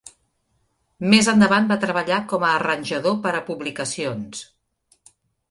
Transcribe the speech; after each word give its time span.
Més 1.11 1.29
endavant 1.33 1.69
va 1.71 1.77
treballar 1.83 2.17
com 2.31 2.47
a 2.47 2.55
arranjador 2.61 3.21
per 3.27 3.35
a 3.41 3.43
publicacions. 3.51 4.43